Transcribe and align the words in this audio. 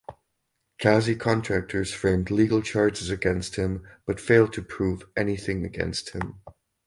Kazi 0.79 1.15
contractors 1.15 1.93
framed 1.93 2.31
legal 2.31 2.63
charges 2.63 3.11
against 3.11 3.55
him 3.57 3.85
but 4.07 4.19
failed 4.19 4.51
to 4.53 4.63
prove 4.63 5.03
anything 5.15 5.63
against 5.63 6.09
him. 6.09 6.39